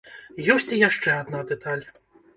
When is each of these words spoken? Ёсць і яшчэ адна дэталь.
Ёсць 0.53 0.71
і 0.77 0.79
яшчэ 0.87 1.13
адна 1.21 1.45
дэталь. 1.53 1.85